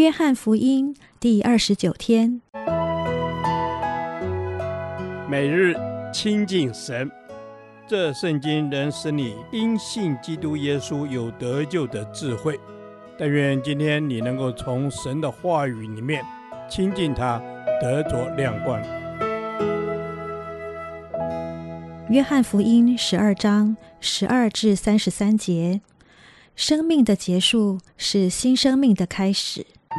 [0.00, 2.40] 约翰福音第二十九天，
[5.28, 5.76] 每日
[6.10, 7.10] 亲近神，
[7.86, 12.58] 这圣经能使你因信基督耶稣有得救的智慧。
[13.18, 16.24] 但愿今天你能够从神的话语里面
[16.66, 17.38] 亲近他，
[17.78, 18.80] 得着亮光。
[22.08, 25.82] 约翰福音十二章十二至三十三节：
[26.56, 29.66] 生命的结束是新生命的开始。
[29.90, 29.96] 第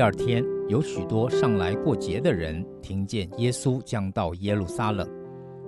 [0.00, 5.08] 二天，有许多上来过节的人听见耶稣将到耶路撒冷，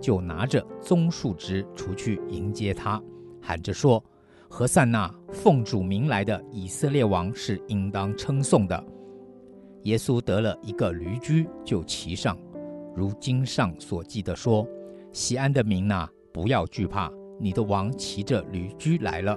[0.01, 3.03] 就拿着棕树枝出去迎接他，
[3.43, 4.01] 喊着说
[4.49, 8.85] ：“何塞那，奉主名来的以色列王是应当称颂的。”
[9.83, 12.39] 耶稣得了一个驴驹，就骑上，
[12.95, 14.65] 如经上所记的说。
[15.13, 19.37] 西安的民哪，不要惧怕，你的王骑着驴驹来了。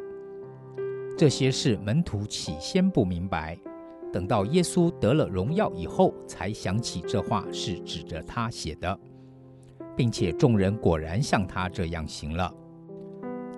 [1.17, 3.57] 这些事门徒起先不明白，
[4.11, 8.99] 等到耶稣得了荣耀以后，才想起这话是指着他写的，
[9.95, 12.53] 并且众人果然像他这样行了。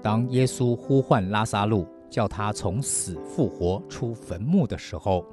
[0.01, 5.25] 当耶稣呼唤拉撒路，叫他从死复活出坟墓的时候，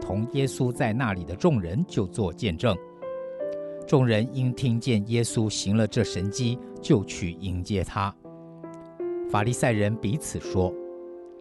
[0.00, 2.76] 同耶稣在那里的众人就作见证。
[3.88, 8.14] 众人因听见耶稣行了这神迹，就去迎接他。
[9.30, 10.70] 法利赛人彼此说：“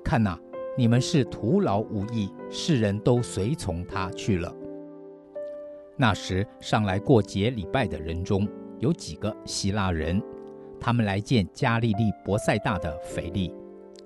[0.02, 0.40] 看哪，
[0.78, 4.56] 你们是徒劳无益，世人都随从他去了。”
[5.98, 8.48] 那时上来过节礼拜的人中
[8.80, 10.23] 有几个希腊人，
[10.80, 13.53] 他们来见加利利伯赛大的腓力，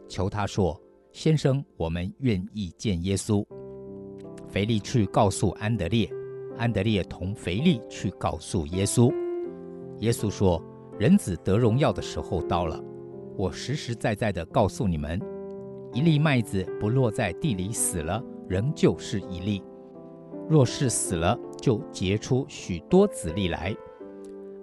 [0.09, 0.75] 求他说
[1.14, 3.45] ：“先生，我们愿意见耶稣。”
[4.50, 6.12] 腓力去告诉安德烈。
[6.62, 9.12] 安德烈同腓力去告诉耶稣，
[9.98, 10.64] 耶稣说
[11.00, 12.80] ：“人子得荣耀的时候到了。
[13.36, 15.20] 我实实在在的告诉你们，
[15.92, 19.63] 一粒麦子不落在地里死了，仍旧是一粒；
[20.47, 23.75] 若是死了，就结出许多子粒来。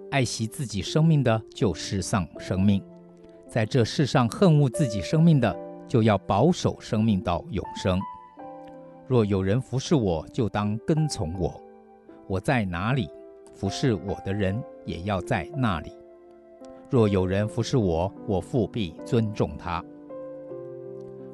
[0.09, 2.79] 爱惜自己生命的，就失丧生命；
[3.45, 5.53] 在这世上恨恶自己生命的，
[5.85, 7.99] 就要保守生命到永生。
[9.05, 11.61] 若有人服侍我，就当跟从我。”
[12.29, 13.09] 我在哪里，
[13.55, 15.91] 服侍我的人也要在那里。
[16.87, 19.83] 若有人服侍我，我父必尊重他。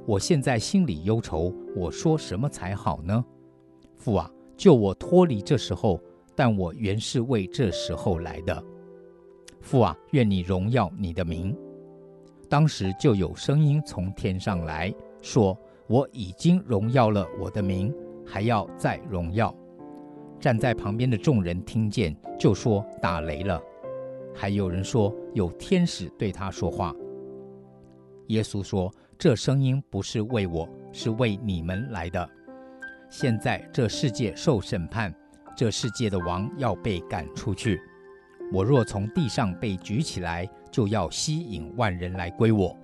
[0.06, 3.26] 我现在心里忧愁，我说什么才好呢？
[3.98, 6.00] 父啊，救我脱离这时候，
[6.34, 8.64] 但我原是为这时候来的。
[9.60, 11.54] 父啊，愿你荣耀你的名。
[12.48, 15.58] 当时就有声音从天上来说：
[15.88, 17.94] 我已经荣耀了我的名，
[18.26, 19.54] 还要再荣耀。
[20.46, 23.60] 站在旁边的众人听见，就说打雷了。
[24.32, 26.94] 还有人说有天使对他说话。
[28.28, 32.30] 耶稣说：“这声音不是为我，是为你们来的。
[33.10, 35.12] 现在这世界受审判，
[35.58, 37.82] 这世界的王要被赶出去。
[38.54, 42.78] 我若从地上被举起来，就要吸引万人来归我。”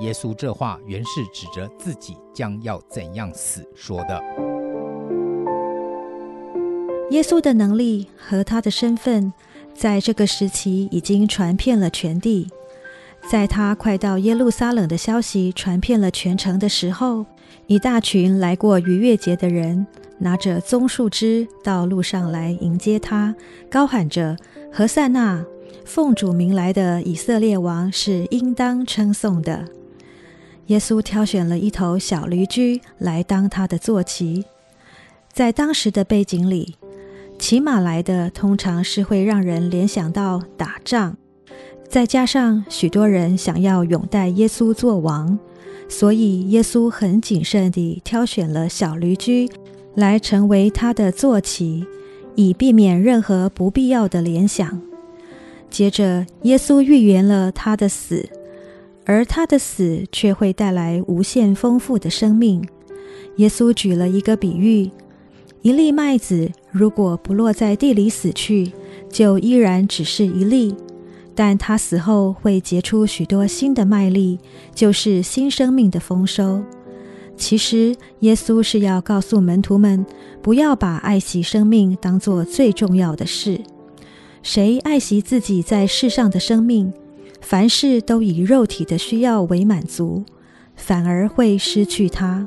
[0.00, 4.22] 耶稣这话原是指着自己将要怎样死说的。
[7.14, 9.32] 耶稣的能力和他的身份，
[9.72, 12.48] 在这个时期已经传遍了全地。
[13.30, 17.24] 在他快到耶路撒冷的消息传遍了全城的时候，
[17.68, 19.86] 一大群来过逾越节的人，
[20.18, 23.32] 拿着棕树枝到路上来迎接他，
[23.70, 24.36] 高喊着
[24.74, 25.44] ：“何塞纳，
[25.84, 29.64] 奉主名来的以色列王是应当称颂的。”
[30.66, 34.44] 耶稣挑选了一头小驴驹来当他的坐骑，
[35.32, 36.74] 在当时的背景里。
[37.38, 41.16] 骑马来的通常是会让人联想到打仗，
[41.88, 45.38] 再加上许多人想要拥戴耶稣做王，
[45.88, 49.48] 所以耶稣很谨慎地挑选了小驴驹
[49.94, 51.86] 来成为他的坐骑，
[52.34, 54.80] 以避免任何不必要的联想。
[55.68, 58.26] 接着，耶稣预言了他的死，
[59.04, 62.66] 而他的死却会带来无限丰富的生命。
[63.36, 64.90] 耶稣举了一个比喻。
[65.64, 68.70] 一粒麦子如果不落在地里死去，
[69.08, 70.74] 就依然只是一粒；
[71.34, 74.38] 但它死后会结出许多新的麦粒，
[74.74, 76.62] 就是新生命的丰收。
[77.34, 80.04] 其实，耶稣是要告诉门徒们，
[80.42, 83.58] 不要把爱惜生命当作最重要的事。
[84.42, 86.92] 谁爱惜自己在世上的生命，
[87.40, 90.24] 凡事都以肉体的需要为满足，
[90.76, 92.46] 反而会失去它。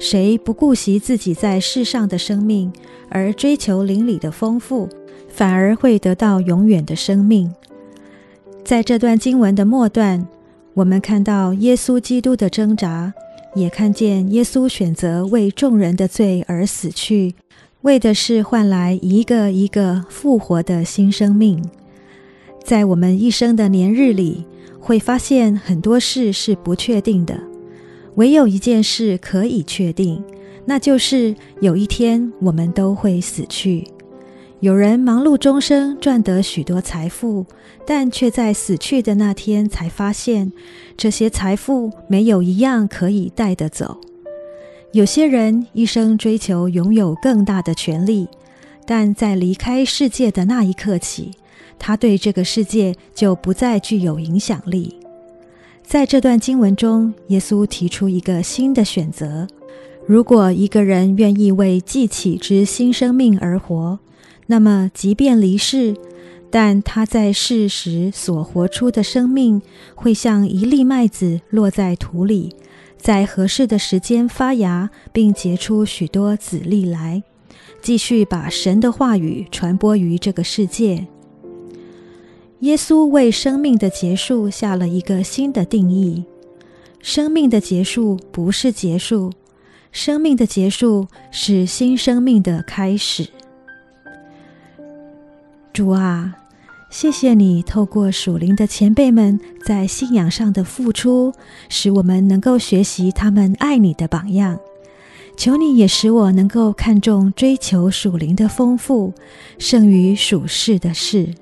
[0.00, 2.72] 谁不顾惜自己在世上的生命，
[3.10, 4.88] 而追求灵里的丰富，
[5.28, 7.54] 反而会得到永远的生命。
[8.64, 10.26] 在这段经文的末段，
[10.72, 13.12] 我们看到耶稣基督的挣扎，
[13.54, 17.34] 也看见耶稣选择为众人的罪而死去，
[17.82, 21.62] 为的是换来一个一个复活的新生命。
[22.64, 24.46] 在我们一生的年日里，
[24.80, 27.38] 会发现很多事是不确定的，
[28.16, 30.22] 唯有一件事可以确定，
[30.64, 33.86] 那就是有一天我们都会死去。
[34.60, 37.46] 有人忙碌终生，赚得许多财富，
[37.86, 40.52] 但却在死去的那天才发现，
[40.98, 43.98] 这些财富没有一样可以带得走。
[44.92, 48.28] 有些人一生追求拥有更大的权力，
[48.84, 51.30] 但在离开世界的那一刻起，
[51.78, 54.99] 他对这个世界就不再具有影响力。
[55.90, 59.48] 在这段经文中，耶稣提出一个新的选择：
[60.06, 63.98] 如果一个人愿意为记起之新生命而活，
[64.46, 65.96] 那么，即便离世，
[66.48, 69.60] 但他在世时所活出的生命，
[69.96, 72.54] 会像一粒麦子落在土里，
[72.96, 77.24] 在合适的时间发芽，并结出许多子粒来，
[77.82, 81.08] 继续把神的话语传播于这个世界。
[82.60, 86.22] 耶稣为生命的结束下了一个新的定义：
[87.00, 89.32] 生命的结束不是结束，
[89.92, 93.26] 生命的结束是新生命的开始。
[95.72, 96.36] 主啊，
[96.90, 101.32] 谢谢你透过属灵的前辈们在信仰上的付出，
[101.70, 104.58] 使我们能够学习他们爱你的榜样。
[105.34, 109.14] 求你也使我能够看重追求属灵的丰富，
[109.58, 111.34] 胜于属世的事。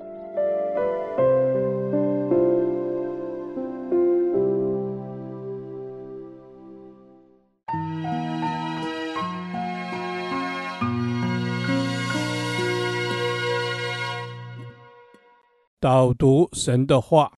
[15.81, 17.31] 导读神的话，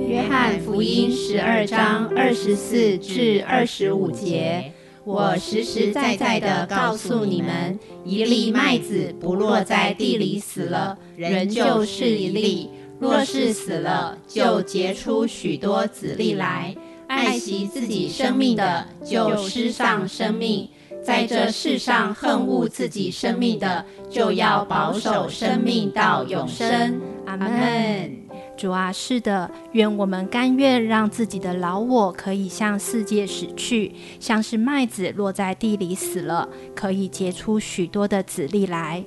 [0.00, 4.72] 约翰福音十二章二十四至二十五节。
[5.04, 16.74] 我实实在在的告诉你们，一粒麦子不落在地里死了，仍旧是一粒；若是死了，就结出许多子粒来。
[17.06, 20.68] 爱惜自己生命的，就失丧生命。
[21.06, 27.00] 在这世上恨恶自己生命的，就要保守生命到永生。
[27.24, 28.26] 阿门。
[28.56, 39.04] 主啊，是的，愿我们甘愿让自己的老我可以向世界死去，像是麦子落在地里死了，可以结出许多的籽粒来。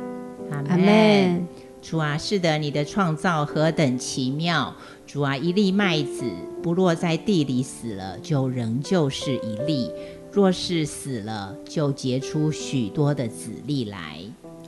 [0.52, 1.46] 阿门。
[1.82, 4.76] 主啊，是的，你的创造何等奇妙！
[5.08, 6.24] 主啊，一粒麦子
[6.62, 9.90] 不落在地里死了，就仍旧是一粒。
[10.32, 14.20] 若是死了，就结出许多的子粒来。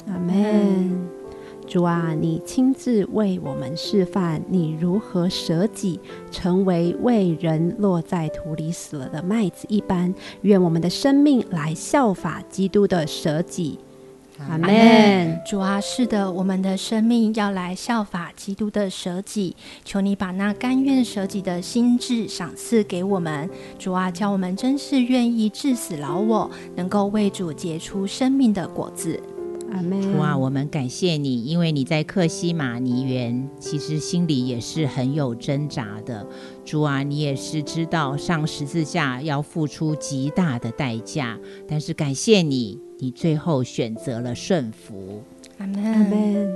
[0.07, 1.07] 阿门。
[1.67, 5.99] 主啊，你亲自为我们示范，你如何舍己，
[6.29, 10.13] 成为为人落在土里死了的麦子一般。
[10.41, 13.79] 愿我们的生命来效法基督的舍己。
[14.49, 15.41] 阿门。
[15.45, 19.55] 主啊，是的，我们的生命要来效法基督的舍己。
[19.83, 23.49] 求你把那甘愿舍己的心智赏赐给我们。
[23.77, 29.21] 主啊，叫我们真是愿意至死老我，能够为主结出生命的果子。
[29.71, 30.01] 阿门。
[30.01, 36.27] 主啊，我们感谢你，因为你在克西马尼园，其实心里也是很有挣扎的。
[36.63, 42.79] 主啊，你也是知道上十字架要付出极大的代价，但是感谢你。
[42.99, 45.23] 你最后选择了顺服，
[45.57, 46.51] 阿门，阿门。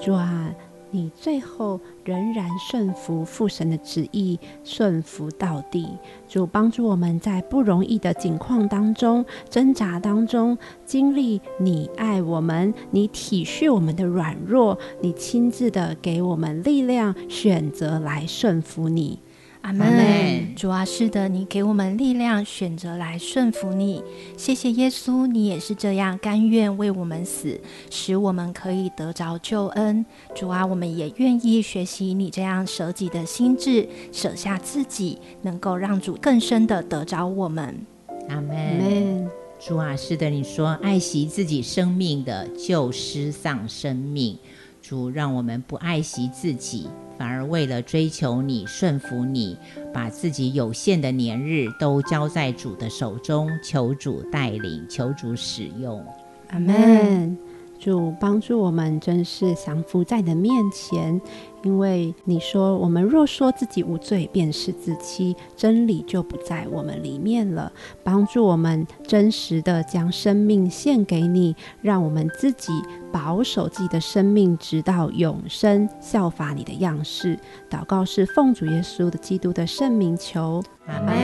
[0.00, 0.54] 主啊，
[0.90, 5.88] 你最后仍然顺服父神的旨意，顺服到底。
[6.28, 19.18] 主帮助我们在不容易的境况当中、挣扎当中，经历你爱我们，你体恤我们的软弱，你亲自的给我们力量，选择来顺服你。
[19.62, 20.54] 阿门。
[20.56, 24.02] 主啊，是的，你给我们力量，选择来顺服你。
[24.36, 30.04] 谢谢耶稣，你也是这样甘愿为我们死，使我们可以得着救恩。
[30.34, 37.86] 主啊，我们也愿意学习你这样舍己的心智，舍下自己，能够让主更深的得着我们。
[38.28, 39.28] 阿门。
[39.58, 44.38] 主啊，是的，你说爱惜自己生命的，就失丧生命。
[44.80, 46.88] 主，让我们不爱惜自己。
[47.18, 49.56] 反而为了追求你、顺服你，
[49.92, 56.02] 把自己有限的年日都交在主的手中，求主带领，求主使用。
[56.48, 57.36] 阿门。
[57.80, 61.18] 主帮助我们，真是降服在你的面前，
[61.62, 67.72] 因为你说我们若说自己无罪，便是自欺，真理就不在我们里面了。
[68.04, 72.70] 帮助我们真实的将生命献给你，让我们自己
[73.10, 77.38] 保守自己的生命，直到永生，效法你的样式。
[77.70, 81.16] 祷告是奉主耶稣的基督的圣名求，阿门。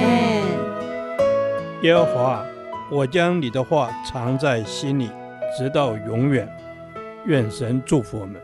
[1.82, 2.42] 耶和华，
[2.90, 5.10] 我将你的话藏在心里。
[5.56, 6.48] 直到永远，
[7.26, 8.40] 愿神祝福我们。